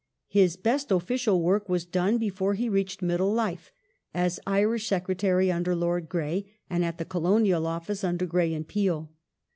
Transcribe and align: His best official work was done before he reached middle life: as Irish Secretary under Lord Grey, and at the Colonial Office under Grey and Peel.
His 0.29 0.55
best 0.55 0.91
official 0.91 1.43
work 1.43 1.69
was 1.69 1.85
done 1.85 2.17
before 2.17 2.55
he 2.55 2.67
reached 2.69 3.03
middle 3.03 3.31
life: 3.31 3.71
as 4.15 4.39
Irish 4.47 4.87
Secretary 4.87 5.51
under 5.51 5.75
Lord 5.75 6.09
Grey, 6.09 6.55
and 6.71 6.83
at 6.83 6.97
the 6.97 7.05
Colonial 7.05 7.67
Office 7.67 8.03
under 8.03 8.25
Grey 8.25 8.51
and 8.51 8.67
Peel. 8.67 9.11